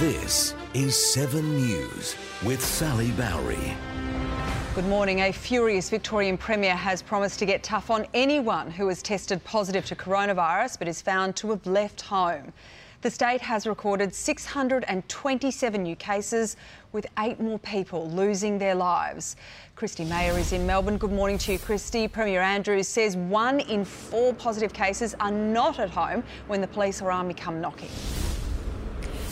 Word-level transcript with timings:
This 0.00 0.54
is 0.72 0.96
7 1.12 1.56
News 1.56 2.16
with 2.42 2.64
Sally 2.64 3.10
Bowrey. 3.10 3.76
Good 4.74 4.86
morning. 4.86 5.20
A 5.20 5.30
furious 5.30 5.90
Victorian 5.90 6.38
Premier 6.38 6.74
has 6.74 7.02
promised 7.02 7.38
to 7.40 7.44
get 7.44 7.62
tough 7.62 7.90
on 7.90 8.06
anyone 8.14 8.70
who 8.70 8.88
has 8.88 9.02
tested 9.02 9.44
positive 9.44 9.84
to 9.84 9.94
coronavirus 9.94 10.78
but 10.78 10.88
is 10.88 11.02
found 11.02 11.36
to 11.36 11.50
have 11.50 11.66
left 11.66 12.00
home. 12.00 12.50
The 13.02 13.10
state 13.10 13.42
has 13.42 13.66
recorded 13.66 14.14
627 14.14 15.82
new 15.82 15.96
cases, 15.96 16.56
with 16.92 17.06
eight 17.18 17.38
more 17.38 17.58
people 17.58 18.08
losing 18.10 18.56
their 18.56 18.74
lives. 18.74 19.36
Christy 19.76 20.06
Mayer 20.06 20.38
is 20.38 20.54
in 20.54 20.66
Melbourne. 20.66 20.96
Good 20.96 21.12
morning 21.12 21.36
to 21.36 21.52
you, 21.52 21.58
Christy. 21.58 22.08
Premier 22.08 22.40
Andrews 22.40 22.88
says 22.88 23.18
one 23.18 23.60
in 23.60 23.84
four 23.84 24.32
positive 24.32 24.72
cases 24.72 25.14
are 25.20 25.30
not 25.30 25.78
at 25.78 25.90
home 25.90 26.24
when 26.46 26.62
the 26.62 26.68
police 26.68 27.02
or 27.02 27.12
army 27.12 27.34
come 27.34 27.60
knocking. 27.60 27.90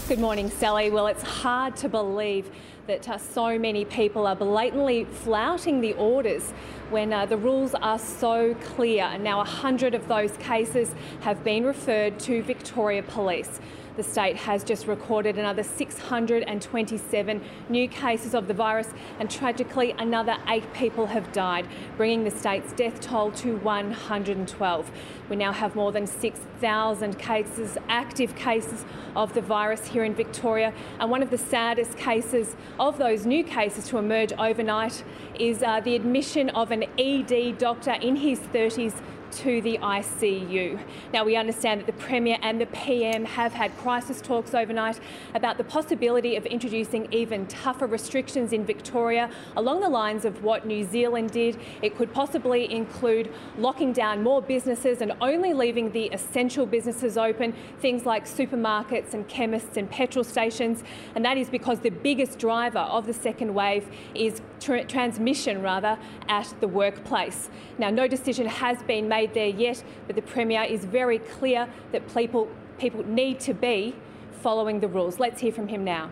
Good 0.09 0.21
morning, 0.21 0.49
Sally. 0.49 0.89
Well, 0.89 1.07
it's 1.07 1.23
hard 1.23 1.77
to 1.77 1.89
believe 1.91 2.51
that 2.87 3.07
uh, 3.07 3.19
so 3.19 3.59
many 3.59 3.85
people 3.85 4.27
are 4.27 4.35
blatantly 4.35 5.05
flouting 5.05 5.83
the 5.83 5.93
orders 5.93 6.51
when 6.89 7.13
uh, 7.13 7.27
the 7.27 7.37
rules 7.37 7.75
are 7.75 7.99
so 7.99 8.55
clear. 8.55 9.05
And 9.05 9.23
now, 9.23 9.37
100 9.37 9.95
of 9.95 10.09
those 10.09 10.35
cases 10.39 10.95
have 11.21 11.45
been 11.45 11.63
referred 11.63 12.19
to 12.21 12.43
Victoria 12.43 13.03
Police. 13.03 13.61
The 13.99 14.05
state 14.05 14.37
has 14.37 14.63
just 14.63 14.87
recorded 14.87 15.39
another 15.39 15.65
627 15.65 17.43
new 17.69 17.89
cases 17.89 18.33
of 18.33 18.47
the 18.47 18.55
virus, 18.55 18.95
and 19.19 19.29
tragically, 19.29 19.91
another 19.99 20.37
eight 20.47 20.73
people 20.73 21.07
have 21.07 21.33
died, 21.33 21.67
bringing 21.97 22.23
the 22.23 22.31
state's 22.31 22.73
death 22.75 23.01
toll 23.01 23.33
to 23.33 23.57
112. 23.57 24.91
We 25.29 25.35
now 25.35 25.51
have 25.51 25.75
more 25.75 25.91
than 25.91 26.07
6,000 26.07 27.19
cases, 27.19 27.77
active 27.89 28.37
cases 28.37 28.85
of 29.17 29.35
the 29.35 29.41
virus 29.41 29.89
here 29.89 30.05
in 30.05 30.15
Victoria, 30.15 30.73
and 31.01 31.11
one 31.11 31.21
of 31.21 31.31
the 31.31 31.39
saddest 31.39 31.97
cases 31.97 32.55
of 32.79 32.99
those 32.99 33.27
new 33.27 33.43
cases 33.43 33.89
to 33.89 33.99
emerge 33.99 34.33
overnight 34.35 35.03
is 35.41 35.61
uh, 35.65 35.81
the 35.81 35.97
admission 35.97 36.51
of 36.51 36.71
an 36.71 36.85
ED 37.01 37.59
doctor 37.59 37.95
in 37.95 38.15
his 38.15 38.39
30s 38.39 39.03
to 39.33 39.61
the 39.63 39.79
ICU. 39.79 40.81
Now, 41.13 41.25
we 41.25 41.37
understand 41.37 41.81
that 41.81 41.87
the 41.87 42.05
Premier 42.05 42.39
and 42.43 42.61
the 42.61 42.67
PM 42.67 43.25
have 43.25 43.53
had 43.53 43.77
crisis 43.79 44.21
talks 44.21 44.55
overnight 44.55 45.01
about 45.35 45.59
the 45.59 45.65
possibility 45.65 46.37
of 46.37 46.47
introducing 46.47 47.13
even 47.13 47.47
tougher 47.47 47.87
restrictions 47.87 48.53
in 48.53 48.65
Victoria 48.65 49.31
along 49.57 49.81
the 49.81 49.89
lines 49.89 50.25
of 50.25 50.43
what 50.43 50.67
New 50.67 50.85
Zealand 50.85 51.31
did. 51.31 51.59
It 51.83 51.97
could 51.97 52.13
possibly 52.13 52.73
include 52.73 53.33
locking 53.59 53.93
down 53.93 54.23
more 54.23 54.41
businesses 54.41 55.01
and 55.01 55.13
only 55.21 55.53
leaving 55.53 55.93
the 55.93 56.07
essential 56.07 56.67
businesses 56.67 57.19
open, 57.19 57.55
things 57.81 58.07
like 58.07 58.25
supermarkets 58.25 59.15
and 59.15 59.27
chemists 59.29 59.77
and 59.77 59.91
petrol 59.91 60.25
stations. 60.25 60.83
And 61.15 61.25
that 61.25 61.37
is 61.37 61.49
because 61.49 61.81
the 61.81 61.91
biggest 61.91 62.39
driver 62.39 62.79
of 62.79 63.07
the 63.07 63.15
second 63.15 63.55
wave 63.55 63.87
is 64.15 64.41
tra- 64.61 64.85
transmission, 64.85 65.63
rather, 65.63 65.99
at 66.29 66.53
the 66.61 66.69
workplace. 66.69 67.51
Now, 67.79 67.91
no 67.91 68.07
decision 68.09 68.47
has 68.47 68.83
been 68.85 69.09
made 69.09 69.18
there 69.27 69.49
yet, 69.49 69.83
but 70.07 70.17
the 70.17 70.23
Premier 70.23 70.63
is 70.63 70.85
very 70.85 71.19
clear 71.19 71.69
that 71.93 72.13
people, 72.15 72.49
people 72.79 73.05
need 73.07 73.41
to 73.41 73.55
be 73.55 73.95
following 74.41 74.81
the 74.81 74.89
rules. 74.89 75.19
Let's 75.19 75.41
hear 75.41 75.53
from 75.53 75.69
him 75.69 75.85
now. 75.85 76.11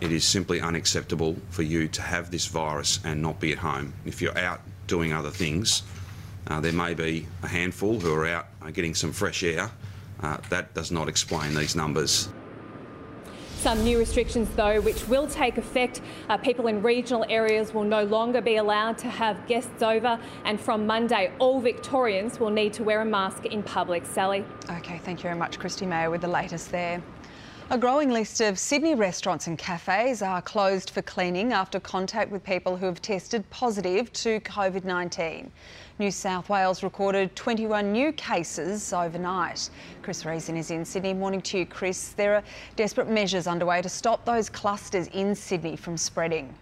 It 0.00 0.12
is 0.12 0.24
simply 0.24 0.60
unacceptable 0.60 1.36
for 1.50 1.62
you 1.62 1.88
to 1.88 2.02
have 2.02 2.30
this 2.30 2.46
virus 2.46 3.00
and 3.04 3.22
not 3.22 3.40
be 3.40 3.52
at 3.52 3.58
home. 3.58 3.94
If 4.04 4.20
you're 4.20 4.36
out 4.38 4.60
doing 4.86 5.12
other 5.12 5.30
things, 5.30 5.82
uh, 6.48 6.60
there 6.60 6.72
may 6.72 6.94
be 6.94 7.26
a 7.42 7.48
handful 7.48 7.98
who 7.98 8.12
are 8.14 8.26
out 8.26 8.46
uh, 8.62 8.70
getting 8.70 8.94
some 8.94 9.12
fresh 9.12 9.42
air. 9.42 9.70
Uh, 10.20 10.36
that 10.50 10.72
does 10.74 10.90
not 10.90 11.08
explain 11.08 11.54
these 11.54 11.74
numbers. 11.74 12.28
Some 13.56 13.82
new 13.82 13.98
restrictions, 13.98 14.48
though, 14.54 14.80
which 14.80 15.08
will 15.08 15.26
take 15.26 15.58
effect. 15.58 16.00
Uh, 16.28 16.36
people 16.36 16.68
in 16.68 16.82
regional 16.82 17.24
areas 17.28 17.74
will 17.74 17.84
no 17.84 18.04
longer 18.04 18.40
be 18.40 18.56
allowed 18.56 18.96
to 18.98 19.08
have 19.08 19.44
guests 19.46 19.82
over, 19.82 20.20
and 20.44 20.60
from 20.60 20.86
Monday, 20.86 21.32
all 21.38 21.60
Victorians 21.60 22.38
will 22.38 22.50
need 22.50 22.72
to 22.74 22.84
wear 22.84 23.00
a 23.00 23.04
mask 23.04 23.46
in 23.46 23.62
public. 23.62 24.04
Sally. 24.06 24.44
Okay, 24.70 24.98
thank 24.98 25.20
you 25.20 25.24
very 25.24 25.34
much, 25.36 25.58
Christy 25.58 25.86
Mayer, 25.86 26.10
with 26.10 26.20
the 26.20 26.28
latest 26.28 26.70
there. 26.70 27.02
A 27.68 27.76
growing 27.76 28.10
list 28.10 28.40
of 28.40 28.60
Sydney 28.60 28.94
restaurants 28.94 29.48
and 29.48 29.58
cafes 29.58 30.22
are 30.22 30.40
closed 30.40 30.90
for 30.90 31.02
cleaning 31.02 31.52
after 31.52 31.80
contact 31.80 32.30
with 32.30 32.44
people 32.44 32.76
who 32.76 32.86
have 32.86 33.02
tested 33.02 33.48
positive 33.50 34.12
to 34.12 34.38
COVID 34.38 34.84
19. 34.84 35.50
New 35.98 36.12
South 36.12 36.48
Wales 36.48 36.84
recorded 36.84 37.34
21 37.34 37.90
new 37.90 38.12
cases 38.12 38.92
overnight. 38.92 39.68
Chris 40.02 40.24
Reason 40.24 40.56
is 40.56 40.70
in 40.70 40.84
Sydney. 40.84 41.12
Morning 41.12 41.42
to 41.42 41.58
you, 41.58 41.66
Chris. 41.66 42.10
There 42.10 42.36
are 42.36 42.42
desperate 42.76 43.08
measures 43.08 43.48
underway 43.48 43.82
to 43.82 43.88
stop 43.88 44.24
those 44.24 44.48
clusters 44.48 45.08
in 45.08 45.34
Sydney 45.34 45.74
from 45.74 45.96
spreading. 45.96 46.54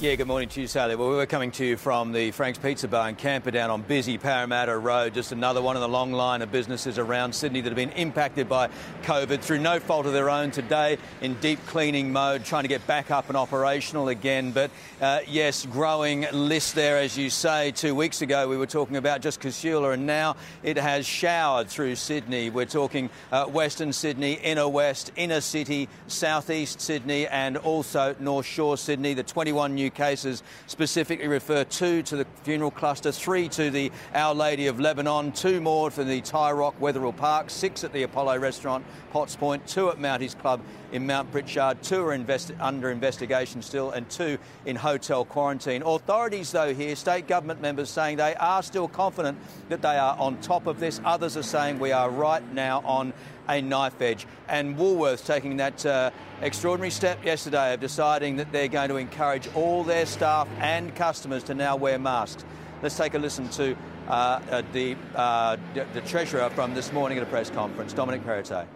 Yeah, 0.00 0.16
good 0.16 0.26
morning 0.26 0.48
to 0.48 0.60
you, 0.60 0.66
Sally. 0.66 0.96
Well, 0.96 1.10
we're 1.10 1.24
coming 1.24 1.52
to 1.52 1.64
you 1.64 1.76
from 1.76 2.10
the 2.10 2.32
Frank's 2.32 2.58
Pizza 2.58 2.88
Bar 2.88 3.10
in 3.10 3.14
Camperdown 3.14 3.70
on 3.70 3.82
busy 3.82 4.18
Parramatta 4.18 4.76
Road. 4.76 5.14
Just 5.14 5.30
another 5.30 5.62
one 5.62 5.76
in 5.76 5.82
the 5.82 5.88
long 5.88 6.12
line 6.12 6.42
of 6.42 6.50
businesses 6.50 6.98
around 6.98 7.32
Sydney 7.32 7.60
that 7.60 7.68
have 7.68 7.76
been 7.76 7.90
impacted 7.90 8.48
by 8.48 8.70
COVID 9.04 9.40
through 9.40 9.60
no 9.60 9.78
fault 9.78 10.04
of 10.06 10.12
their 10.12 10.28
own 10.28 10.50
today 10.50 10.98
in 11.20 11.34
deep 11.34 11.64
cleaning 11.66 12.12
mode, 12.12 12.44
trying 12.44 12.64
to 12.64 12.68
get 12.68 12.84
back 12.88 13.12
up 13.12 13.28
and 13.28 13.36
operational 13.36 14.08
again. 14.08 14.50
But 14.50 14.72
uh, 15.00 15.20
yes, 15.28 15.64
growing 15.64 16.26
list 16.32 16.74
there, 16.74 16.98
as 16.98 17.16
you 17.16 17.30
say. 17.30 17.70
Two 17.70 17.94
weeks 17.94 18.20
ago, 18.20 18.48
we 18.48 18.56
were 18.56 18.66
talking 18.66 18.96
about 18.96 19.20
just 19.20 19.40
Casula, 19.40 19.94
and 19.94 20.06
now 20.06 20.34
it 20.64 20.76
has 20.76 21.06
showered 21.06 21.68
through 21.68 21.94
Sydney. 21.94 22.50
We're 22.50 22.66
talking 22.66 23.10
uh, 23.30 23.46
Western 23.46 23.92
Sydney, 23.92 24.34
Inner 24.34 24.68
West, 24.68 25.12
Inner 25.14 25.40
City, 25.40 25.88
Southeast 26.08 26.80
Sydney, 26.80 27.28
and 27.28 27.56
also 27.56 28.16
North 28.18 28.46
Shore 28.46 28.76
Sydney. 28.76 29.14
The 29.14 29.22
21 29.22 29.74
new 29.74 29.84
cases 29.94 30.42
specifically 30.66 31.28
refer 31.28 31.64
two 31.64 32.02
to 32.02 32.16
the 32.16 32.26
funeral 32.42 32.70
cluster, 32.70 33.12
three 33.12 33.48
to 33.50 33.70
the 33.70 33.92
Our 34.14 34.34
Lady 34.34 34.66
of 34.66 34.80
Lebanon, 34.80 35.32
two 35.32 35.60
more 35.60 35.90
for 35.90 36.04
the 36.04 36.20
Tyrock 36.20 36.64
Rock 36.64 36.80
Wetherill 36.80 37.12
Park, 37.12 37.50
six 37.50 37.84
at 37.84 37.92
the 37.92 38.04
Apollo 38.04 38.38
Restaurant, 38.38 38.84
Potts 39.12 39.36
Point, 39.36 39.66
two 39.66 39.90
at 39.90 39.98
Mounties 39.98 40.38
Club 40.38 40.60
in 40.94 41.04
Mount 41.08 41.30
Pritchard, 41.32 41.82
two 41.82 42.06
are 42.06 42.18
under 42.60 42.90
investigation 42.92 43.60
still, 43.62 43.90
and 43.90 44.08
two 44.08 44.38
in 44.64 44.76
hotel 44.76 45.24
quarantine. 45.24 45.82
Authorities, 45.82 46.52
though, 46.52 46.72
here, 46.72 46.94
state 46.94 47.26
government 47.26 47.60
members 47.60 47.90
saying 47.90 48.18
they 48.18 48.36
are 48.36 48.62
still 48.62 48.86
confident 48.86 49.36
that 49.70 49.82
they 49.82 49.98
are 49.98 50.16
on 50.18 50.40
top 50.40 50.68
of 50.68 50.78
this. 50.78 51.00
Others 51.04 51.36
are 51.36 51.42
saying 51.42 51.80
we 51.80 51.90
are 51.90 52.08
right 52.08 52.48
now 52.52 52.80
on 52.84 53.12
a 53.48 53.60
knife 53.60 54.00
edge. 54.00 54.24
And 54.48 54.76
Woolworths 54.76 55.26
taking 55.26 55.56
that 55.56 55.84
uh, 55.84 56.12
extraordinary 56.40 56.92
step 56.92 57.24
yesterday 57.24 57.74
of 57.74 57.80
deciding 57.80 58.36
that 58.36 58.52
they're 58.52 58.68
going 58.68 58.88
to 58.90 58.96
encourage 58.96 59.48
all 59.56 59.82
their 59.82 60.06
staff 60.06 60.46
and 60.60 60.94
customers 60.94 61.42
to 61.44 61.54
now 61.54 61.74
wear 61.74 61.98
masks. 61.98 62.44
Let's 62.82 62.96
take 62.96 63.14
a 63.14 63.18
listen 63.18 63.48
to 63.50 63.76
uh, 64.06 64.10
uh, 64.12 64.62
the, 64.72 64.96
uh, 65.16 65.56
the 65.74 66.02
Treasurer 66.02 66.50
from 66.50 66.72
this 66.72 66.92
morning 66.92 67.18
at 67.18 67.24
a 67.24 67.26
press 67.26 67.50
conference, 67.50 67.92
Dominic 67.92 68.22
Perrottet. 68.22 68.68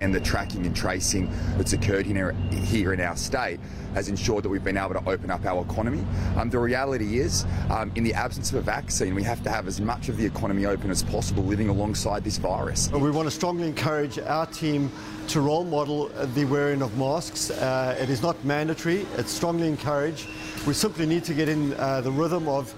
And 0.00 0.14
the 0.14 0.20
tracking 0.20 0.66
and 0.66 0.76
tracing 0.76 1.30
that's 1.56 1.72
occurred 1.72 2.06
here, 2.06 2.32
here 2.50 2.92
in 2.92 3.00
our 3.00 3.16
state 3.16 3.58
has 3.94 4.08
ensured 4.08 4.44
that 4.44 4.48
we've 4.48 4.64
been 4.64 4.76
able 4.76 4.92
to 4.92 5.08
open 5.08 5.30
up 5.30 5.44
our 5.46 5.62
economy. 5.62 6.04
Um, 6.36 6.50
the 6.50 6.58
reality 6.58 7.18
is, 7.18 7.46
um, 7.70 7.90
in 7.94 8.04
the 8.04 8.12
absence 8.12 8.50
of 8.50 8.56
a 8.58 8.60
vaccine, 8.60 9.14
we 9.14 9.22
have 9.22 9.42
to 9.44 9.50
have 9.50 9.66
as 9.66 9.80
much 9.80 10.10
of 10.10 10.18
the 10.18 10.26
economy 10.26 10.66
open 10.66 10.90
as 10.90 11.02
possible 11.02 11.42
living 11.42 11.70
alongside 11.70 12.22
this 12.22 12.36
virus. 12.36 12.90
We 12.92 13.10
want 13.10 13.26
to 13.26 13.30
strongly 13.30 13.66
encourage 13.68 14.18
our 14.18 14.46
team 14.46 14.92
to 15.28 15.40
role 15.40 15.64
model 15.64 16.08
the 16.34 16.44
wearing 16.44 16.82
of 16.82 16.96
masks. 16.98 17.50
Uh, 17.50 17.96
it 17.98 18.10
is 18.10 18.22
not 18.22 18.42
mandatory, 18.44 19.06
it's 19.16 19.32
strongly 19.32 19.66
encouraged. 19.66 20.28
We 20.66 20.74
simply 20.74 21.06
need 21.06 21.24
to 21.24 21.34
get 21.34 21.48
in 21.48 21.72
uh, 21.74 22.02
the 22.02 22.10
rhythm 22.10 22.48
of 22.48 22.74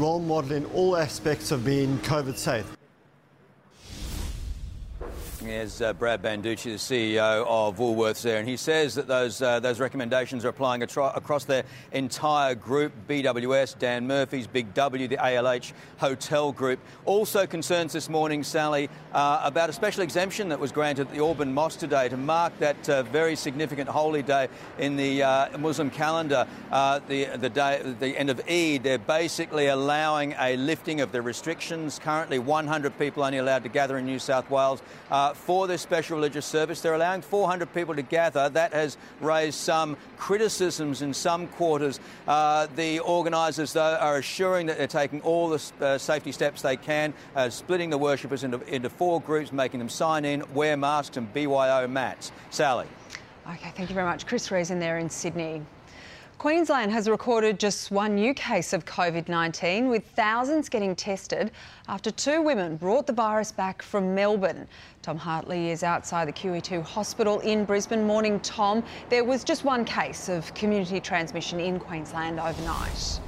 role 0.00 0.20
modeling 0.20 0.64
all 0.74 0.96
aspects 0.96 1.52
of 1.52 1.64
being 1.64 1.98
COVID 1.98 2.36
safe. 2.36 2.66
There's 5.50 5.82
uh, 5.82 5.92
Brad 5.94 6.22
Banducci, 6.22 6.62
the 6.62 7.18
CEO 7.18 7.44
of 7.44 7.78
Woolworths 7.78 8.22
there, 8.22 8.38
and 8.38 8.48
he 8.48 8.56
says 8.56 8.94
that 8.94 9.08
those 9.08 9.42
uh, 9.42 9.58
those 9.58 9.80
recommendations 9.80 10.44
are 10.44 10.50
applying 10.50 10.84
across 10.84 11.44
their 11.44 11.64
entire 11.90 12.54
group. 12.54 12.92
BWS, 13.08 13.76
Dan 13.76 14.06
Murphy's, 14.06 14.46
Big 14.46 14.72
W, 14.74 15.08
the 15.08 15.16
ALH 15.16 15.72
Hotel 15.98 16.52
Group. 16.52 16.78
Also 17.04 17.48
concerns 17.48 17.92
this 17.92 18.08
morning, 18.08 18.44
Sally, 18.44 18.88
uh, 19.12 19.40
about 19.42 19.68
a 19.68 19.72
special 19.72 20.04
exemption 20.04 20.48
that 20.50 20.60
was 20.60 20.70
granted 20.70 21.08
at 21.08 21.14
the 21.14 21.20
Auburn 21.20 21.52
Mosque 21.52 21.80
today 21.80 22.08
to 22.08 22.16
mark 22.16 22.56
that 22.60 22.88
uh, 22.88 23.02
very 23.02 23.34
significant 23.34 23.88
holy 23.88 24.22
day 24.22 24.46
in 24.78 24.94
the 24.94 25.24
uh, 25.24 25.58
Muslim 25.58 25.90
calendar, 25.90 26.46
uh, 26.70 27.00
the 27.08 27.24
the 27.24 27.50
day, 27.50 27.82
the 27.98 28.16
end 28.16 28.30
of 28.30 28.40
Eid. 28.48 28.84
They're 28.84 28.98
basically 28.98 29.66
allowing 29.66 30.32
a 30.38 30.56
lifting 30.56 31.00
of 31.00 31.10
the 31.10 31.20
restrictions. 31.20 31.98
Currently, 31.98 32.38
100 32.38 32.96
people 33.00 33.24
only 33.24 33.38
allowed 33.38 33.64
to 33.64 33.68
gather 33.68 33.98
in 33.98 34.06
New 34.06 34.20
South 34.20 34.48
Wales 34.48 34.80
for 35.40 35.66
this 35.66 35.82
special 35.82 36.16
religious 36.16 36.46
service. 36.46 36.80
They're 36.80 36.94
allowing 36.94 37.22
400 37.22 37.72
people 37.74 37.94
to 37.94 38.02
gather. 38.02 38.48
That 38.48 38.72
has 38.72 38.96
raised 39.20 39.58
some 39.58 39.96
criticisms 40.16 41.02
in 41.02 41.12
some 41.14 41.46
quarters. 41.48 41.98
Uh, 42.28 42.66
the 42.76 43.00
organisers, 43.00 43.72
though, 43.72 43.96
are 44.00 44.18
assuring 44.18 44.66
that 44.66 44.78
they're 44.78 44.86
taking 44.86 45.20
all 45.22 45.48
the 45.48 45.62
uh, 45.80 45.98
safety 45.98 46.32
steps 46.32 46.62
they 46.62 46.76
can, 46.76 47.12
uh, 47.34 47.50
splitting 47.50 47.90
the 47.90 47.98
worshippers 47.98 48.44
into, 48.44 48.60
into 48.72 48.90
four 48.90 49.20
groups, 49.20 49.52
making 49.52 49.78
them 49.78 49.88
sign 49.88 50.24
in, 50.24 50.44
wear 50.54 50.76
masks, 50.76 51.16
and 51.16 51.32
BYO 51.32 51.88
mats. 51.88 52.32
Sally. 52.50 52.86
Okay, 53.48 53.72
thank 53.74 53.88
you 53.88 53.94
very 53.94 54.06
much. 54.06 54.26
Chris 54.26 54.50
Reason 54.50 54.78
there 54.78 54.98
in 54.98 55.10
Sydney. 55.10 55.62
Queensland 56.40 56.90
has 56.90 57.06
recorded 57.06 57.60
just 57.60 57.90
one 57.90 58.14
new 58.14 58.32
case 58.32 58.72
of 58.72 58.86
COVID 58.86 59.28
19, 59.28 59.90
with 59.90 60.06
thousands 60.16 60.70
getting 60.70 60.96
tested 60.96 61.50
after 61.86 62.10
two 62.10 62.40
women 62.40 62.76
brought 62.76 63.06
the 63.06 63.12
virus 63.12 63.52
back 63.52 63.82
from 63.82 64.14
Melbourne. 64.14 64.66
Tom 65.02 65.18
Hartley 65.18 65.68
is 65.68 65.82
outside 65.82 66.26
the 66.26 66.32
QE2 66.32 66.82
hospital 66.82 67.40
in 67.40 67.66
Brisbane. 67.66 68.06
Morning, 68.06 68.40
Tom. 68.40 68.82
There 69.10 69.22
was 69.22 69.44
just 69.44 69.64
one 69.64 69.84
case 69.84 70.30
of 70.30 70.54
community 70.54 70.98
transmission 70.98 71.60
in 71.60 71.78
Queensland 71.78 72.40
overnight. 72.40 73.20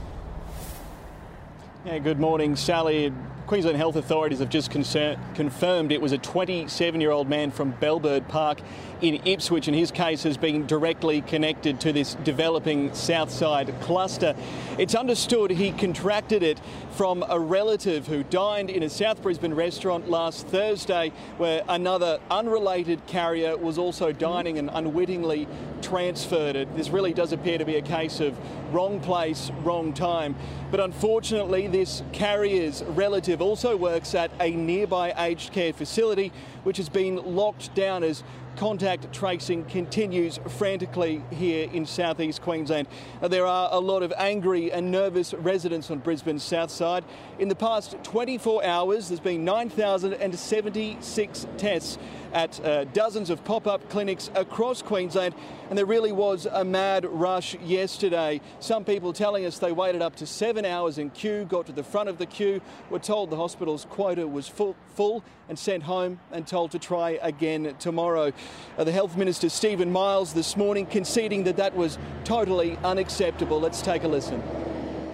Yeah, 1.85 1.99
good 1.99 2.21
morning, 2.21 2.55
Sally. 2.55 3.13
Queensland 3.49 3.77
health 3.77 3.97
authorities 3.97 4.39
have 4.39 4.49
just 4.49 4.71
confirmed 4.71 5.91
it 5.91 6.01
was 6.01 6.13
a 6.13 6.19
27 6.19 7.01
year 7.01 7.11
old 7.11 7.29
man 7.29 7.51
from 7.51 7.73
Bellbird 7.73 8.29
Park 8.29 8.61
in 9.01 9.21
Ipswich, 9.25 9.67
and 9.67 9.77
his 9.77 9.91
case 9.91 10.23
has 10.23 10.37
been 10.37 10.65
directly 10.65 11.23
connected 11.23 11.81
to 11.81 11.93
this 11.93 12.15
developing 12.23 12.95
Southside 12.95 13.75
cluster. 13.81 14.37
It's 14.79 14.95
understood 14.95 15.51
he 15.51 15.73
contracted 15.73 16.45
it 16.45 16.61
from 16.93 17.25
a 17.29 17.39
relative 17.39 18.07
who 18.07 18.23
dined 18.23 18.71
in 18.71 18.85
a 18.85 18.89
South 18.89 19.21
Brisbane 19.21 19.53
restaurant 19.53 20.09
last 20.09 20.47
Thursday, 20.47 21.11
where 21.37 21.63
another 21.69 22.21
unrelated 22.31 23.05
carrier 23.07 23.57
was 23.57 23.77
also 23.77 24.13
dining 24.13 24.57
and 24.57 24.71
unwittingly 24.73 25.49
transferred 25.93 26.57
it. 26.57 26.75
This 26.75 26.89
really 26.89 27.13
does 27.13 27.33
appear 27.33 27.59
to 27.59 27.67
be 27.67 27.77
a 27.77 27.83
case 27.83 28.21
of 28.21 28.35
wrong 28.75 28.99
place, 28.99 29.51
wrong 29.63 29.93
time. 29.93 30.35
But 30.71 30.81
unfortunately, 30.81 31.67
this 31.67 32.03
carrier's 32.15 32.83
relative 32.83 33.43
also 33.43 33.77
works 33.77 34.15
at 34.15 34.31
a 34.41 34.53
nearby 34.53 35.13
aged 35.19 35.53
care 35.53 35.75
facility, 35.75 36.33
which 36.65 36.79
has 36.79 36.89
been 36.89 37.17
locked 37.37 37.75
down 37.75 38.05
as 38.05 38.25
contact 38.57 39.13
tracing 39.13 39.65
continues 39.65 40.39
frantically 40.49 41.23
here 41.31 41.69
in 41.73 41.87
southeast 41.87 42.43
Queensland. 42.43 42.89
There 43.21 43.47
are 43.47 43.69
a 43.73 43.79
lot 43.79 44.03
of 44.03 44.13
angry 44.17 44.73
and 44.73 44.91
nervous 44.91 45.35
residents 45.35 45.91
on 45.91 45.99
Brisbane's 45.99 46.43
south 46.43 46.71
side. 46.71 47.05
In 47.39 47.49
the 47.49 47.55
past 47.55 47.97
24 48.03 48.65
hours, 48.65 49.09
there's 49.09 49.21
been 49.21 49.45
9,076 49.45 51.47
tests 51.57 51.99
at 52.33 52.65
uh, 52.65 52.85
dozens 52.85 53.31
of 53.31 53.45
pop 53.45 53.67
up 53.67 53.89
clinics 53.91 54.31
across 54.35 54.83
Queensland, 54.83 55.35
and 55.69 55.79
there 55.79 55.87
really 55.87 56.13
was 56.13 56.47
a 56.47 56.65
mad 56.65 57.05
rush 57.05 57.55
yesterday. 57.61 58.41
Some 58.61 58.85
people 58.85 59.13
telling 59.13 59.45
us 59.45 59.59
they 59.59 59.73
waited 59.73 60.03
up 60.03 60.17
to 60.17 60.27
seven 60.27 60.65
hours 60.65 60.99
in 60.99 61.11
queue, 61.11 61.45
got 61.45 61.67
to 61.67 61.73
the 61.73 61.85
front 61.85 62.09
of 62.09 62.19
the 62.19 62.27
queue, 62.27 62.61
were 62.91 62.99
told 62.99 63.31
the 63.31 63.37
hospital's 63.37 63.85
quota 63.85 64.27
was 64.27 64.49
full, 64.49 64.77
full 64.95 65.23
and 65.49 65.59
sent 65.59 65.83
home 65.83 66.21
and 66.31 66.47
told 66.47 66.71
to 66.71 66.79
try 66.79 67.19
again 67.23 67.75
tomorrow. 67.79 68.33
Uh, 68.79 68.85
the 68.85 68.93
Health 68.93 69.17
Minister 69.17 69.49
Steven 69.49 69.93
Miles 69.93 70.33
this 70.33 70.57
morning 70.57 70.87
conceding 70.87 71.45
that 71.45 71.57
that 71.59 71.77
was 71.77 71.99
totally 72.25 72.79
unacceptable. 72.85 73.61
Let's 73.61 73.83
take 73.83 74.05
a 74.05 74.09
listen. 74.09 74.43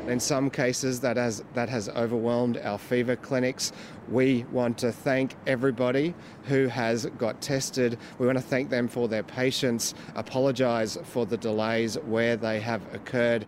In 0.07 0.21
some 0.21 0.49
cases, 0.49 1.01
that 1.01 1.19
has, 1.19 1.43
that 1.53 1.69
has 1.69 1.91
overwhelmed 1.91 2.57
our 2.59 2.79
fever 2.79 3.15
clinics. 3.15 3.73
We 4.09 4.47
want 4.53 4.79
to 4.79 4.91
thank 4.91 5.35
everybody 5.47 6.15
who 6.45 6.69
has 6.69 7.05
got 7.19 7.43
tested. 7.43 7.99
We 8.19 8.27
want 8.27 8.39
to 8.39 8.45
thank 8.45 8.71
them 8.71 8.89
for 8.89 9.07
their 9.07 9.23
patience, 9.23 9.93
apologise 10.15 10.97
for 11.05 11.27
the 11.27 11.37
delays 11.37 11.99
where 12.07 12.37
they 12.37 12.59
have 12.61 12.83
occurred. 12.95 13.47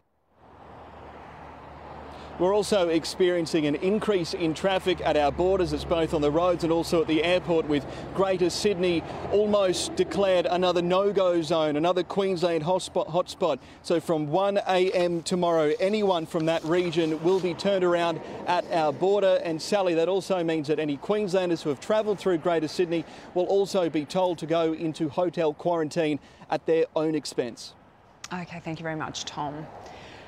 We're 2.40 2.54
also 2.54 2.88
experiencing 2.88 3.66
an 3.66 3.74
increase 3.74 4.32
in 4.32 4.54
traffic 4.54 5.02
at 5.02 5.14
our 5.14 5.30
borders. 5.30 5.74
It's 5.74 5.84
both 5.84 6.14
on 6.14 6.22
the 6.22 6.30
roads 6.30 6.64
and 6.64 6.72
also 6.72 7.02
at 7.02 7.06
the 7.06 7.22
airport, 7.22 7.66
with 7.68 7.84
Greater 8.14 8.48
Sydney 8.48 9.02
almost 9.30 9.94
declared 9.94 10.46
another 10.46 10.80
no 10.80 11.12
go 11.12 11.42
zone, 11.42 11.76
another 11.76 12.02
Queensland 12.02 12.64
hotspot. 12.64 13.08
hotspot. 13.08 13.58
So 13.82 14.00
from 14.00 14.28
1 14.28 14.56
a.m. 14.66 15.22
tomorrow, 15.22 15.74
anyone 15.80 16.24
from 16.24 16.46
that 16.46 16.64
region 16.64 17.22
will 17.22 17.40
be 17.40 17.52
turned 17.52 17.84
around 17.84 18.22
at 18.46 18.64
our 18.72 18.90
border. 18.90 19.38
And 19.44 19.60
Sally, 19.60 19.92
that 19.96 20.08
also 20.08 20.42
means 20.42 20.68
that 20.68 20.78
any 20.78 20.96
Queenslanders 20.96 21.62
who 21.62 21.68
have 21.68 21.78
travelled 21.78 22.18
through 22.18 22.38
Greater 22.38 22.68
Sydney 22.68 23.04
will 23.34 23.44
also 23.48 23.90
be 23.90 24.06
told 24.06 24.38
to 24.38 24.46
go 24.46 24.72
into 24.72 25.10
hotel 25.10 25.52
quarantine 25.52 26.18
at 26.48 26.64
their 26.64 26.86
own 26.96 27.14
expense. 27.14 27.74
Okay, 28.32 28.62
thank 28.64 28.78
you 28.78 28.82
very 28.82 28.96
much, 28.96 29.26
Tom. 29.26 29.66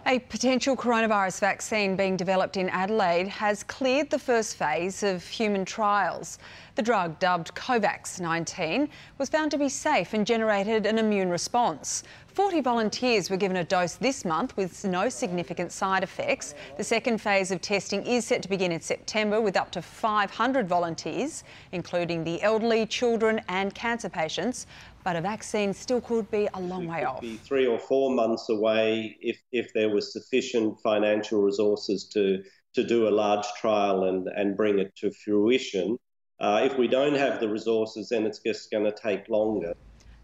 A 0.04 0.18
potential 0.18 0.76
coronavirus 0.76 1.38
vaccine 1.38 1.94
being 1.94 2.16
developed 2.16 2.56
in 2.56 2.68
Adelaide 2.70 3.28
has 3.28 3.62
cleared 3.62 4.10
the 4.10 4.18
first 4.18 4.56
phase 4.56 5.04
of 5.04 5.24
human 5.24 5.64
trials. 5.64 6.40
The 6.74 6.82
drug, 6.82 7.20
dubbed 7.20 7.54
COVAX 7.54 8.18
19, 8.18 8.88
was 9.18 9.28
found 9.28 9.52
to 9.52 9.58
be 9.58 9.68
safe 9.68 10.12
and 10.12 10.26
generated 10.26 10.86
an 10.86 10.98
immune 10.98 11.30
response. 11.30 12.02
40 12.26 12.62
volunteers 12.62 13.30
were 13.30 13.36
given 13.36 13.58
a 13.58 13.64
dose 13.64 13.94
this 13.94 14.24
month 14.24 14.56
with 14.56 14.84
no 14.84 15.08
significant 15.08 15.70
side 15.70 16.02
effects. 16.02 16.54
The 16.78 16.84
second 16.84 17.18
phase 17.18 17.52
of 17.52 17.60
testing 17.60 18.04
is 18.04 18.24
set 18.24 18.42
to 18.42 18.48
begin 18.48 18.72
in 18.72 18.80
September 18.80 19.40
with 19.40 19.56
up 19.56 19.70
to 19.72 19.82
500 19.82 20.66
volunteers, 20.66 21.44
including 21.70 22.24
the 22.24 22.42
elderly, 22.42 22.86
children, 22.86 23.40
and 23.48 23.72
cancer 23.74 24.08
patients 24.08 24.66
but 25.04 25.16
a 25.16 25.20
vaccine 25.20 25.72
still 25.72 26.00
could 26.00 26.30
be 26.30 26.48
a 26.54 26.60
long 26.60 26.86
way 26.86 27.04
off. 27.04 27.20
Be 27.20 27.36
three 27.36 27.66
or 27.66 27.78
four 27.78 28.14
months 28.14 28.48
away 28.48 29.16
if, 29.20 29.40
if 29.52 29.72
there 29.74 29.90
was 29.90 30.12
sufficient 30.12 30.80
financial 30.80 31.42
resources 31.42 32.08
to, 32.14 32.42
to 32.74 32.84
do 32.84 33.08
a 33.08 33.10
large 33.10 33.46
trial 33.60 34.04
and, 34.04 34.28
and 34.28 34.56
bring 34.56 34.78
it 34.78 34.94
to 34.96 35.10
fruition. 35.10 35.98
Uh, 36.40 36.60
if 36.64 36.76
we 36.78 36.88
don't 36.88 37.14
have 37.14 37.40
the 37.40 37.48
resources, 37.48 38.08
then 38.08 38.26
it's 38.26 38.40
just 38.40 38.70
going 38.70 38.84
to 38.84 38.94
take 39.00 39.28
longer. 39.28 39.72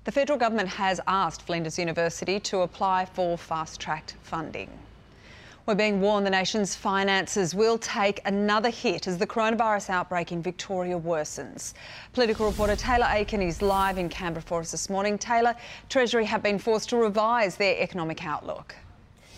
The 0.04 0.12
federal 0.12 0.38
government 0.38 0.68
has 0.70 1.00
asked 1.06 1.42
Flinders 1.42 1.78
University 1.78 2.40
to 2.40 2.60
apply 2.60 3.04
for 3.04 3.36
fast 3.36 3.80
track 3.80 4.14
funding. 4.22 4.70
We're 5.68 5.74
being 5.74 6.00
warned 6.00 6.24
the 6.24 6.30
nation's 6.30 6.74
finances 6.74 7.54
will 7.54 7.76
take 7.76 8.22
another 8.24 8.70
hit 8.70 9.06
as 9.06 9.18
the 9.18 9.26
coronavirus 9.26 9.90
outbreak 9.90 10.32
in 10.32 10.40
Victoria 10.40 10.98
worsens. 10.98 11.74
Political 12.14 12.46
reporter 12.46 12.74
Taylor 12.74 13.06
Aiken 13.10 13.42
is 13.42 13.60
live 13.60 13.98
in 13.98 14.08
Canberra 14.08 14.40
for 14.40 14.60
us 14.60 14.70
this 14.70 14.88
morning. 14.88 15.18
Taylor, 15.18 15.54
Treasury 15.90 16.24
have 16.24 16.42
been 16.42 16.58
forced 16.58 16.88
to 16.88 16.96
revise 16.96 17.56
their 17.56 17.76
economic 17.82 18.24
outlook. 18.24 18.74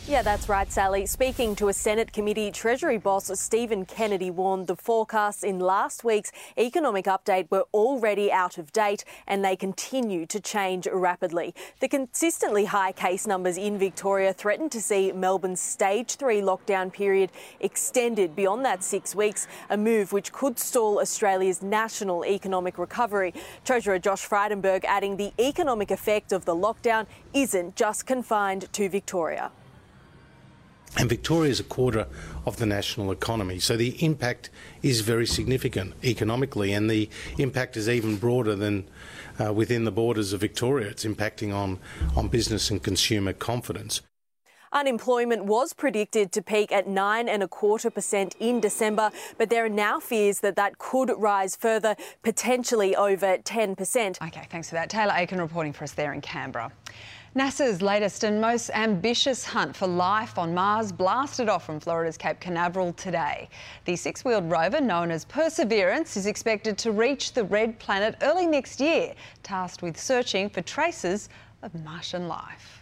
Yeah, 0.09 0.23
that's 0.23 0.49
right, 0.49 0.73
Sally. 0.73 1.07
Speaking 1.07 1.55
to 1.55 1.69
a 1.69 1.73
Senate 1.73 2.13
committee, 2.13 2.51
Treasury 2.51 2.99
boss 2.99 3.31
Steven 3.39 3.85
Kennedy 3.85 4.29
warned 4.29 4.67
the 4.67 4.75
forecasts 4.75 5.45
in 5.45 5.61
last 5.61 6.03
week's 6.03 6.33
economic 6.59 7.05
update 7.05 7.49
were 7.49 7.67
already 7.73 8.33
out 8.33 8.59
of 8.59 8.73
date 8.73 9.05
and 9.29 9.45
they 9.45 9.55
continue 9.55 10.27
to 10.27 10.41
change 10.41 10.89
rapidly. 10.93 11.55
The 11.79 11.87
consistently 11.87 12.65
high 12.65 12.91
case 12.91 13.25
numbers 13.25 13.57
in 13.57 13.79
Victoria 13.79 14.33
threaten 14.33 14.69
to 14.71 14.81
see 14.81 15.13
Melbourne's 15.13 15.61
stage 15.61 16.17
three 16.17 16.41
lockdown 16.41 16.93
period 16.93 17.31
extended 17.61 18.35
beyond 18.35 18.65
that 18.65 18.83
six 18.83 19.15
weeks, 19.15 19.47
a 19.69 19.77
move 19.77 20.13
which 20.13 20.33
could 20.33 20.59
stall 20.59 20.99
Australia's 20.99 21.63
national 21.63 22.25
economic 22.25 22.79
recovery. 22.79 23.33
Treasurer 23.65 24.01
Josh 24.01 24.27
Frydenberg 24.27 24.85
adding 24.87 25.19
the 25.19 25.33
economic 25.39 25.93
effect 25.93 26.33
of 26.33 26.47
the 26.47 26.57
lockdown 26.57 27.07
isn't 27.33 27.77
just 27.77 28.07
confined 28.07 28.73
to 28.73 28.89
Victoria. 28.89 29.53
And 30.99 31.09
Victoria 31.09 31.51
is 31.51 31.61
a 31.61 31.65
quarter 31.65 32.07
of 32.47 32.57
the 32.57 32.67
national 32.67 33.13
economy. 33.13 33.59
So 33.59 33.77
the 33.77 34.03
impact 34.05 34.51
is 34.83 35.03
very 35.03 35.27
significant 35.27 35.95
economically, 36.05 36.73
and 36.73 36.91
the 36.91 37.09
impact 37.39 37.77
is 37.77 37.89
even 37.89 38.17
broader 38.17 38.57
than 38.57 38.89
uh, 39.39 39.53
within 39.53 39.85
the 39.85 39.93
borders 39.93 40.33
of 40.33 40.41
Victoria. 40.41 40.89
It's 40.89 41.05
impacting 41.05 41.55
on, 41.55 41.79
on 42.17 42.29
business 42.29 42.71
and 42.71 42.83
consumer 42.83 43.33
confidence. 43.33 44.03
Unemployment 44.73 45.47
was 45.47 45.73
predicted 45.73 46.31
to 46.31 46.43
peak 46.43 46.71
at 46.71 46.87
nine 46.87 47.29
and 47.29 47.43
a 47.43 47.49
quarter 47.49 47.91
percent 47.91 48.37
in 48.39 48.61
December, 48.61 49.11
but 49.37 49.51
there 49.51 49.65
are 49.65 49.71
now 49.71 49.99
fears 49.99 50.41
that 50.41 50.55
that 50.55 50.79
could 50.79 51.11
rise 51.19 51.57
further, 51.57 51.97
potentially 52.23 52.95
over 52.95 53.39
10%. 53.39 54.23
Okay, 54.29 54.47
thanks 54.49 54.69
for 54.69 54.77
that. 54.77 54.89
Taylor 54.89 55.15
Aiken 55.17 55.41
reporting 55.41 55.73
for 55.73 55.83
us 55.83 55.93
there 55.93 56.13
in 56.13 56.21
Canberra. 56.21 56.71
NASA's 57.37 57.81
latest 57.81 58.25
and 58.25 58.41
most 58.41 58.71
ambitious 58.71 59.45
hunt 59.45 59.77
for 59.77 59.87
life 59.87 60.37
on 60.37 60.53
Mars 60.53 60.91
blasted 60.91 61.49
off 61.49 61.65
from 61.65 61.79
Florida's 61.79 62.17
Cape 62.17 62.41
Canaveral 62.41 62.93
today. 62.95 63.49
The 63.85 63.95
six 63.95 64.25
wheeled 64.25 64.51
rover, 64.51 64.81
known 64.81 65.13
as 65.13 65.27
Perseverance, 65.27 66.17
is 66.17 66.27
expected 66.27 66.77
to 66.79 66.91
reach 66.91 67.33
the 67.33 67.45
red 67.45 67.79
planet 67.79 68.17
early 68.23 68.47
next 68.47 68.81
year, 68.81 69.15
tasked 69.45 69.81
with 69.81 69.97
searching 69.97 70.51
for 70.51 70.61
traces 70.61 71.29
of 71.63 71.73
Martian 71.85 72.27
life. 72.27 72.80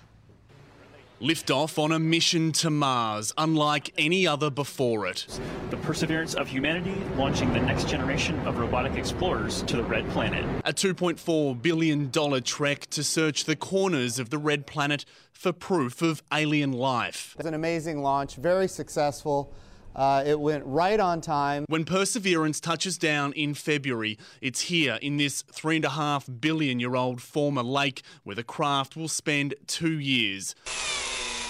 Liftoff 1.21 1.83
on 1.83 1.91
a 1.91 1.99
mission 1.99 2.53
to 2.53 2.71
Mars, 2.71 3.33
unlike 3.37 3.93
any 3.99 4.25
other 4.25 4.51
before 4.51 5.05
it. 5.09 5.27
The 5.71 5.77
perseverance 5.79 6.35
of 6.35 6.47
humanity 6.47 6.95
launching 7.17 7.53
the 7.53 7.59
next 7.59 7.89
generation 7.89 8.39
of 8.47 8.59
robotic 8.59 8.95
explorers 8.95 9.63
to 9.63 9.77
the 9.77 9.83
red 9.83 10.09
planet. 10.11 10.45
A 10.65 10.73
$2.4 10.73 11.61
billion 11.61 12.13
trek 12.43 12.87
to 12.91 13.03
search 13.03 13.47
the 13.47 13.57
corners 13.57 14.21
of 14.21 14.31
the 14.31 14.39
red 14.39 14.65
planet 14.65 15.05
for 15.33 15.53
proof 15.53 16.03
of 16.03 16.23
alien 16.33 16.71
life. 16.71 17.35
It's 17.37 17.49
an 17.49 17.55
amazing 17.55 18.01
launch, 18.01 18.37
very 18.37 18.69
successful. 18.69 19.53
Uh, 19.97 20.23
it 20.25 20.39
went 20.39 20.65
right 20.65 21.01
on 21.01 21.21
time. 21.21 21.65
When 21.69 21.85
Perseverance 21.85 22.61
touches 22.61 22.97
down 22.97 23.33
in 23.33 23.55
February, 23.55 24.17
it's 24.41 24.61
here 24.61 25.01
in 25.03 25.17
this 25.17 25.43
three 25.43 25.75
and 25.75 25.85
a 25.85 25.91
half 25.91 26.29
billion 26.41 26.79
year 26.79 26.95
old 26.95 27.21
former 27.21 27.65
lake 27.65 28.03
where 28.23 28.37
the 28.37 28.45
craft 28.45 28.97
will 28.97 29.09
spend 29.09 29.57
two 29.67 29.99
years 29.99 30.55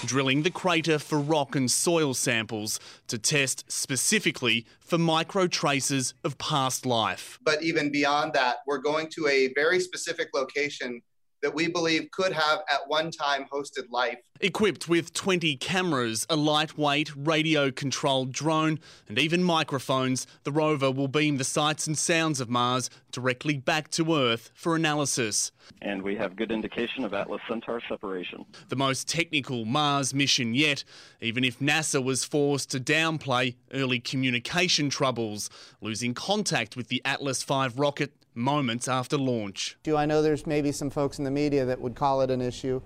drilling 0.05 0.43
the 0.43 0.51
crater 0.51 0.97
for 0.97 1.19
rock 1.19 1.55
and 1.55 1.69
soil 1.69 2.13
samples 2.13 2.79
to 3.07 3.17
test 3.17 3.69
specifically 3.71 4.65
for 4.79 4.97
micro 4.97 5.47
traces 5.47 6.13
of 6.23 6.37
past 6.37 6.85
life. 6.85 7.39
But 7.43 7.61
even 7.63 7.91
beyond 7.91 8.33
that, 8.33 8.57
we're 8.65 8.79
going 8.79 9.09
to 9.15 9.27
a 9.27 9.53
very 9.53 9.79
specific 9.79 10.29
location 10.33 11.01
that 11.41 11.53
we 11.53 11.67
believe 11.67 12.11
could 12.11 12.33
have 12.33 12.59
at 12.71 12.87
one 12.87 13.11
time 13.11 13.45
hosted 13.51 13.89
life. 13.89 14.17
Equipped 14.41 14.87
with 14.87 15.13
20 15.13 15.57
cameras, 15.57 16.25
a 16.29 16.35
lightweight 16.35 17.11
radio 17.15 17.71
controlled 17.71 18.31
drone, 18.31 18.79
and 19.07 19.19
even 19.19 19.43
microphones, 19.43 20.25
the 20.43 20.51
rover 20.51 20.89
will 20.89 21.09
beam 21.09 21.37
the 21.37 21.43
sights 21.43 21.87
and 21.87 21.97
sounds 21.97 22.39
of 22.39 22.49
Mars 22.49 22.89
directly 23.11 23.57
back 23.57 23.89
to 23.91 24.15
Earth 24.15 24.51
for 24.53 24.75
analysis. 24.75 25.51
And 25.81 26.01
we 26.01 26.15
have 26.15 26.35
good 26.35 26.51
indication 26.51 27.03
of 27.03 27.13
Atlas 27.13 27.41
Centaur 27.47 27.81
separation. 27.87 28.45
The 28.69 28.75
most 28.75 29.07
technical 29.07 29.65
Mars 29.65 30.13
mission 30.13 30.53
yet, 30.53 30.83
even 31.21 31.43
if 31.43 31.59
NASA 31.59 32.03
was 32.03 32.23
forced 32.23 32.71
to 32.71 32.79
downplay 32.79 33.55
early 33.73 33.99
communication 33.99 34.89
troubles, 34.89 35.49
losing 35.81 36.13
contact 36.13 36.75
with 36.75 36.87
the 36.87 37.01
Atlas 37.05 37.43
V 37.43 37.67
rocket 37.75 38.13
moments 38.39 38.87
after 38.87 39.17
launch. 39.17 39.77
Do 39.83 39.95
I 39.97 40.05
know 40.05 40.21
there's 40.21 40.47
maybe 40.47 40.71
some 40.71 40.89
folks 40.89 41.19
in 41.19 41.25
the 41.25 41.31
media 41.31 41.65
that 41.65 41.79
would 41.79 41.95
call 41.95 42.21
it 42.21 42.31
an 42.31 42.41
issue. 42.41 42.81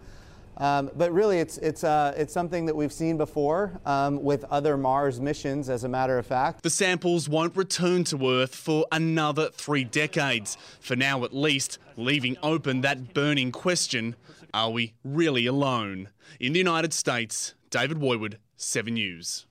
Um, 0.57 0.91
but 0.95 1.11
really, 1.11 1.39
it's, 1.39 1.57
it's, 1.57 1.83
uh, 1.83 2.13
it's 2.15 2.31
something 2.31 2.65
that 2.67 2.75
we've 2.75 2.93
seen 2.93 3.17
before 3.17 3.79
um, 3.85 4.21
with 4.23 4.43
other 4.45 4.77
Mars 4.77 5.19
missions, 5.19 5.67
as 5.67 5.83
a 5.83 5.89
matter 5.89 6.17
of 6.19 6.27
fact. 6.27 6.61
The 6.61 6.69
samples 6.69 7.27
won't 7.27 7.55
return 7.55 8.03
to 8.05 8.29
Earth 8.29 8.53
for 8.53 8.85
another 8.91 9.49
three 9.49 9.83
decades. 9.83 10.57
For 10.79 10.95
now, 10.95 11.23
at 11.23 11.33
least, 11.33 11.79
leaving 11.97 12.37
open 12.43 12.81
that 12.81 13.13
burning 13.13 13.51
question 13.51 14.15
are 14.53 14.69
we 14.69 14.93
really 15.03 15.47
alone? 15.47 16.09
In 16.39 16.53
the 16.53 16.59
United 16.59 16.93
States, 16.93 17.55
David 17.71 17.97
Woiwod, 17.97 18.35
7 18.55 18.93
News. 18.93 19.47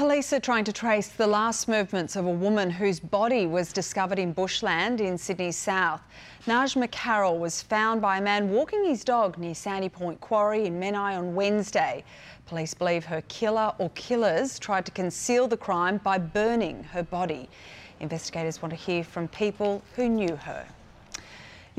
Police 0.00 0.32
are 0.32 0.40
trying 0.40 0.64
to 0.64 0.72
trace 0.72 1.08
the 1.08 1.26
last 1.26 1.68
movements 1.68 2.16
of 2.16 2.24
a 2.24 2.30
woman 2.30 2.70
whose 2.70 2.98
body 2.98 3.46
was 3.46 3.70
discovered 3.70 4.18
in 4.18 4.32
bushland 4.32 4.98
in 4.98 5.18
Sydney's 5.18 5.58
south. 5.58 6.00
Naj 6.46 6.74
McCarroll 6.74 7.38
was 7.38 7.60
found 7.60 8.00
by 8.00 8.16
a 8.16 8.22
man 8.22 8.48
walking 8.48 8.82
his 8.82 9.04
dog 9.04 9.36
near 9.36 9.54
Sandy 9.54 9.90
Point 9.90 10.18
Quarry 10.18 10.64
in 10.64 10.80
Menai 10.80 11.18
on 11.18 11.34
Wednesday. 11.34 12.02
Police 12.46 12.72
believe 12.72 13.04
her 13.04 13.20
killer 13.28 13.74
or 13.76 13.90
killers 13.90 14.58
tried 14.58 14.86
to 14.86 14.90
conceal 14.90 15.46
the 15.46 15.58
crime 15.58 15.98
by 15.98 16.16
burning 16.16 16.82
her 16.84 17.02
body. 17.02 17.50
Investigators 18.00 18.62
want 18.62 18.70
to 18.70 18.76
hear 18.76 19.04
from 19.04 19.28
people 19.28 19.82
who 19.96 20.08
knew 20.08 20.34
her. 20.34 20.66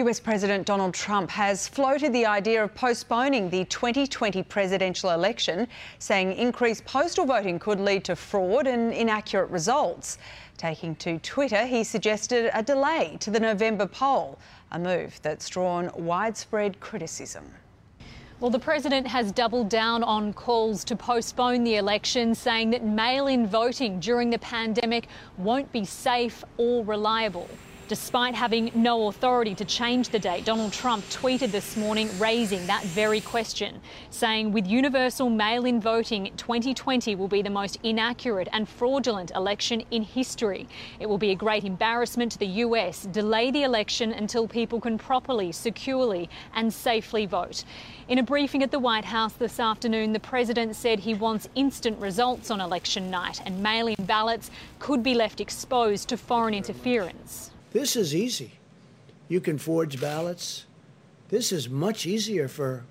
US 0.01 0.19
President 0.19 0.65
Donald 0.65 0.95
Trump 0.95 1.29
has 1.29 1.67
floated 1.67 2.11
the 2.11 2.25
idea 2.25 2.63
of 2.63 2.73
postponing 2.73 3.51
the 3.51 3.65
2020 3.65 4.41
presidential 4.41 5.11
election, 5.11 5.67
saying 5.99 6.33
increased 6.33 6.83
postal 6.85 7.23
voting 7.23 7.59
could 7.59 7.79
lead 7.79 8.03
to 8.05 8.15
fraud 8.15 8.65
and 8.65 8.91
inaccurate 8.93 9.51
results. 9.51 10.17
Taking 10.57 10.95
to 10.95 11.19
Twitter, 11.19 11.67
he 11.67 11.83
suggested 11.83 12.49
a 12.55 12.63
delay 12.63 13.15
to 13.19 13.29
the 13.29 13.39
November 13.39 13.85
poll, 13.85 14.39
a 14.71 14.79
move 14.79 15.19
that's 15.21 15.47
drawn 15.47 15.91
widespread 15.93 16.79
criticism. 16.79 17.45
Well, 18.39 18.49
the 18.49 18.57
president 18.57 19.05
has 19.05 19.31
doubled 19.31 19.69
down 19.69 20.01
on 20.01 20.33
calls 20.33 20.83
to 20.85 20.95
postpone 20.95 21.63
the 21.63 21.75
election, 21.75 22.33
saying 22.33 22.71
that 22.71 22.83
mail 22.83 23.27
in 23.27 23.45
voting 23.45 23.99
during 23.99 24.31
the 24.31 24.39
pandemic 24.39 25.09
won't 25.37 25.71
be 25.71 25.85
safe 25.85 26.43
or 26.57 26.83
reliable. 26.83 27.47
Despite 27.91 28.35
having 28.35 28.71
no 28.73 29.09
authority 29.09 29.53
to 29.53 29.65
change 29.65 30.07
the 30.07 30.17
date, 30.17 30.45
Donald 30.45 30.71
Trump 30.71 31.03
tweeted 31.09 31.51
this 31.51 31.75
morning 31.75 32.09
raising 32.19 32.65
that 32.67 32.85
very 32.85 33.19
question, 33.19 33.81
saying 34.09 34.53
with 34.53 34.65
universal 34.65 35.29
mail 35.29 35.65
in 35.65 35.81
voting, 35.81 36.31
2020 36.37 37.15
will 37.15 37.27
be 37.27 37.41
the 37.41 37.49
most 37.49 37.79
inaccurate 37.83 38.47
and 38.53 38.69
fraudulent 38.69 39.31
election 39.31 39.83
in 39.91 40.03
history. 40.03 40.69
It 41.01 41.09
will 41.09 41.17
be 41.17 41.31
a 41.31 41.35
great 41.35 41.65
embarrassment 41.65 42.31
to 42.31 42.37
the 42.37 42.47
US. 42.63 43.07
Delay 43.07 43.51
the 43.51 43.63
election 43.63 44.13
until 44.13 44.47
people 44.47 44.79
can 44.79 44.97
properly, 44.97 45.51
securely, 45.51 46.29
and 46.55 46.73
safely 46.73 47.25
vote. 47.25 47.65
In 48.07 48.19
a 48.19 48.23
briefing 48.23 48.63
at 48.63 48.71
the 48.71 48.79
White 48.79 49.03
House 49.03 49.33
this 49.33 49.59
afternoon, 49.59 50.13
the 50.13 50.19
president 50.21 50.77
said 50.77 50.99
he 50.99 51.13
wants 51.13 51.49
instant 51.55 51.99
results 51.99 52.51
on 52.51 52.61
election 52.61 53.11
night 53.11 53.41
and 53.45 53.61
mail 53.61 53.87
in 53.87 54.05
ballots 54.05 54.49
could 54.79 55.03
be 55.03 55.13
left 55.13 55.41
exposed 55.41 56.07
to 56.07 56.15
foreign 56.15 56.53
interference. 56.53 57.50
This 57.71 57.95
is 57.95 58.13
easy. 58.13 58.51
You 59.29 59.39
can 59.39 59.57
forge 59.57 59.99
ballots. 60.01 60.65
This 61.29 61.53
is 61.53 61.69
much 61.69 62.05
easier 62.05 62.49
for 62.49 62.83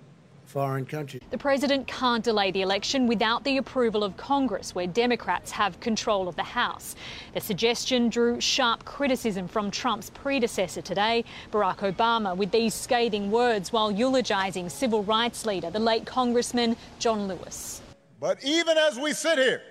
foreign 0.47 0.87
countries. 0.87 1.23
The 1.31 1.37
president 1.39 1.87
can't 1.87 2.25
delay 2.25 2.51
the 2.51 2.63
election 2.63 3.07
without 3.07 3.45
the 3.45 3.59
approval 3.59 4.03
of 4.03 4.17
Congress, 4.17 4.75
where 4.75 4.87
Democrats 4.87 5.51
have 5.51 5.79
control 5.81 6.29
of 6.29 6.37
the 6.37 6.43
House. 6.43 6.97
The 7.35 7.41
suggestion 7.41 8.09
drew 8.09 8.41
sharp 8.41 8.87
criticism 8.87 9.47
from 9.47 9.71
Trump's 9.71 10.09
predecessor 10.11 10.81
today, 10.81 11.25
Barack 11.53 11.95
Obama, 11.95 12.35
with 12.35 12.51
these 12.51 12.73
scathing 12.73 13.31
words 13.31 13.73
while 13.73 13.93
eulogising 13.93 14.71
civil 14.71 15.05
rights 15.05 15.45
leader, 15.45 15.71
the 15.71 15.79
late 15.79 16.07
Congressman 16.07 16.75
John 16.99 17.29
Lewis. 17.29 17.83
But 18.19 18.43
even 18.43 18.79
as 18.79 18.99
we 18.99 19.13
sit 19.13 19.39
here, 19.39 19.63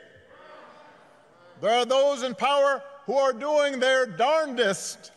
there 1.62 1.80
are 1.80 1.86
those 1.86 2.22
in 2.22 2.36
power 2.36 2.84
who 3.10 3.18
are 3.18 3.34
doing 3.34 3.80
their 3.80 4.06
darndest 4.06 5.12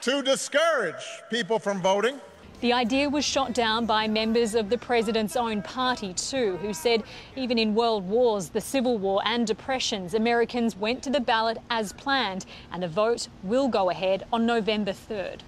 to 0.00 0.22
discourage 0.22 1.04
people 1.28 1.58
from 1.58 1.82
voting. 1.82 2.20
The 2.60 2.72
idea 2.72 3.10
was 3.10 3.24
shot 3.24 3.52
down 3.52 3.84
by 3.84 4.06
members 4.06 4.54
of 4.54 4.70
the 4.70 4.78
president's 4.78 5.34
own 5.34 5.62
party, 5.62 6.14
too, 6.14 6.58
who 6.58 6.72
said 6.72 7.02
even 7.34 7.58
in 7.58 7.74
world 7.74 8.08
wars, 8.08 8.50
the 8.50 8.60
Civil 8.60 8.96
War, 8.96 9.20
and 9.24 9.44
depressions, 9.44 10.14
Americans 10.14 10.76
went 10.76 11.02
to 11.02 11.10
the 11.10 11.18
ballot 11.18 11.58
as 11.68 11.92
planned, 11.94 12.46
and 12.70 12.84
the 12.84 12.86
vote 12.86 13.26
will 13.42 13.66
go 13.66 13.90
ahead 13.90 14.24
on 14.32 14.46
November 14.46 14.92
3rd. 14.92 15.40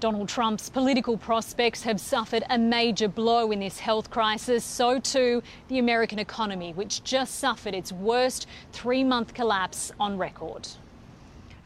Donald 0.00 0.30
Trump's 0.30 0.70
political 0.70 1.18
prospects 1.18 1.82
have 1.82 2.00
suffered 2.00 2.42
a 2.48 2.56
major 2.56 3.06
blow 3.06 3.52
in 3.52 3.60
this 3.60 3.78
health 3.78 4.10
crisis. 4.10 4.64
So 4.64 4.98
too 4.98 5.42
the 5.68 5.78
American 5.78 6.18
economy, 6.18 6.72
which 6.72 7.04
just 7.04 7.38
suffered 7.38 7.74
its 7.74 7.92
worst 7.92 8.46
three 8.72 9.04
month 9.04 9.34
collapse 9.34 9.92
on 10.00 10.16
record. 10.16 10.66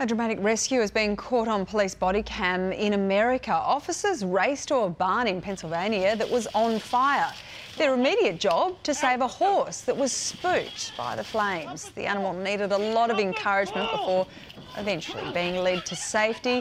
A 0.00 0.06
dramatic 0.06 0.38
rescue 0.40 0.80
is 0.80 0.90
being 0.90 1.14
caught 1.14 1.46
on 1.46 1.64
police 1.64 1.94
body 1.94 2.24
cam 2.24 2.72
in 2.72 2.94
America. 2.94 3.52
Officers 3.52 4.24
raced 4.24 4.68
to 4.68 4.76
a 4.78 4.90
barn 4.90 5.28
in 5.28 5.40
Pennsylvania 5.40 6.16
that 6.16 6.28
was 6.28 6.48
on 6.48 6.80
fire. 6.80 7.32
Their 7.78 7.94
immediate 7.94 8.40
job 8.40 8.82
to 8.82 8.92
save 8.92 9.20
a 9.20 9.28
horse 9.28 9.82
that 9.82 9.96
was 9.96 10.10
spooked 10.10 10.96
by 10.96 11.14
the 11.14 11.22
flames. 11.22 11.90
The 11.90 12.06
animal 12.06 12.32
needed 12.32 12.72
a 12.72 12.78
lot 12.78 13.10
of 13.10 13.20
encouragement 13.20 13.88
before 13.92 14.26
eventually 14.78 15.32
being 15.32 15.62
led 15.62 15.86
to 15.86 15.94
safety. 15.94 16.60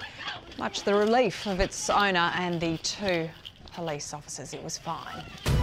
Much 0.60 0.80
to 0.80 0.86
the 0.86 0.96
relief 0.96 1.48
of 1.48 1.60
its 1.60 1.90
owner 1.90 2.32
and 2.36 2.62
the 2.62 2.78
two 2.78 3.28
police 3.74 4.14
officers, 4.14 4.54
it 4.54 4.64
was 4.64 4.78
fine. 4.78 5.63